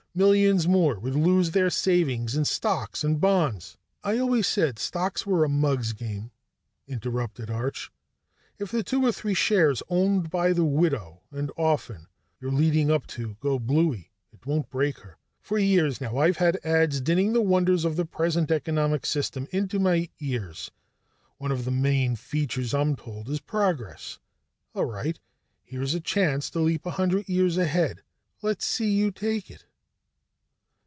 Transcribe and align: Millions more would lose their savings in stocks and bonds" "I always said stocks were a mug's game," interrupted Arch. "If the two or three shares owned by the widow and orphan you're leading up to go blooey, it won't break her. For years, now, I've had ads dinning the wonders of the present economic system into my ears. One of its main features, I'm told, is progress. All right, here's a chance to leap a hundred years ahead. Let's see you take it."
Millions 0.13 0.67
more 0.67 0.99
would 0.99 1.15
lose 1.15 1.51
their 1.51 1.69
savings 1.69 2.35
in 2.35 2.43
stocks 2.43 3.01
and 3.01 3.21
bonds" 3.21 3.77
"I 4.03 4.17
always 4.17 4.45
said 4.45 4.77
stocks 4.77 5.25
were 5.25 5.45
a 5.45 5.47
mug's 5.47 5.93
game," 5.93 6.31
interrupted 6.85 7.49
Arch. 7.49 7.89
"If 8.59 8.71
the 8.71 8.83
two 8.83 9.05
or 9.05 9.13
three 9.13 9.33
shares 9.33 9.81
owned 9.87 10.29
by 10.29 10.51
the 10.51 10.65
widow 10.65 11.21
and 11.31 11.49
orphan 11.55 12.07
you're 12.41 12.51
leading 12.51 12.91
up 12.91 13.07
to 13.07 13.37
go 13.39 13.57
blooey, 13.57 14.09
it 14.33 14.45
won't 14.45 14.69
break 14.69 14.97
her. 14.99 15.17
For 15.39 15.57
years, 15.57 16.01
now, 16.01 16.17
I've 16.17 16.35
had 16.35 16.59
ads 16.65 16.99
dinning 16.99 17.31
the 17.31 17.41
wonders 17.41 17.85
of 17.85 17.95
the 17.95 18.03
present 18.03 18.51
economic 18.51 19.05
system 19.05 19.47
into 19.51 19.79
my 19.79 20.09
ears. 20.19 20.71
One 21.37 21.53
of 21.53 21.59
its 21.59 21.69
main 21.71 22.17
features, 22.17 22.73
I'm 22.73 22.97
told, 22.97 23.29
is 23.29 23.39
progress. 23.39 24.19
All 24.75 24.83
right, 24.83 25.17
here's 25.63 25.93
a 25.93 26.01
chance 26.01 26.49
to 26.49 26.59
leap 26.59 26.85
a 26.85 26.91
hundred 26.91 27.29
years 27.29 27.57
ahead. 27.57 28.03
Let's 28.41 28.65
see 28.65 28.89
you 28.91 29.11
take 29.11 29.49
it." 29.49 29.67